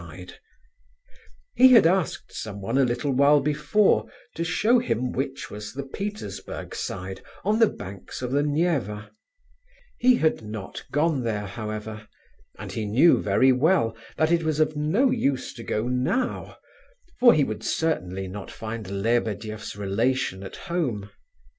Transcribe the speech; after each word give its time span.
[One 0.01 0.09
of 0.09 0.17
the 0.17 0.25
quarters 0.25 0.33
of 0.33 0.43
St. 0.49 1.13
Petersburg.] 1.13 1.61
He 1.69 1.73
had 1.75 1.85
asked 1.85 2.33
someone, 2.33 2.77
a 2.79 2.85
little 2.85 3.11
while 3.11 3.39
before, 3.39 4.09
to 4.33 4.43
show 4.43 4.79
him 4.79 5.11
which 5.11 5.51
was 5.51 5.73
the 5.73 5.83
Petersburg 5.83 6.73
Side, 6.73 7.21
on 7.45 7.59
the 7.59 7.69
banks 7.69 8.23
of 8.23 8.31
the 8.31 8.41
Neva. 8.41 9.11
He 9.99 10.15
had 10.15 10.41
not 10.41 10.83
gone 10.91 11.21
there, 11.21 11.45
however; 11.45 12.07
and 12.57 12.71
he 12.71 12.87
knew 12.87 13.21
very 13.21 13.51
well 13.51 13.95
that 14.17 14.31
it 14.31 14.41
was 14.41 14.59
of 14.59 14.75
no 14.75 15.11
use 15.11 15.53
to 15.53 15.61
go 15.63 15.87
now, 15.87 16.57
for 17.19 17.35
he 17.35 17.43
would 17.43 17.61
certainly 17.63 18.27
not 18.27 18.49
find 18.49 18.87
Lebedeff's 19.03 19.75
relation 19.75 20.41
at 20.41 20.55
home. 20.55 21.11